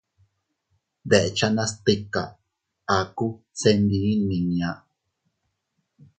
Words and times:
Dekchanas 1.09 1.71
tika, 1.83 2.23
aku 2.97 3.27
se 3.59 3.69
ndi 3.81 3.99
nmiña. 4.19 4.69